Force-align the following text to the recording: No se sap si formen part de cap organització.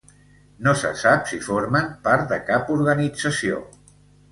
No 0.67 0.71
se 0.83 0.91
sap 1.01 1.29
si 1.33 1.39
formen 1.49 1.93
part 2.09 2.27
de 2.33 2.41
cap 2.51 2.73
organització. 2.79 3.63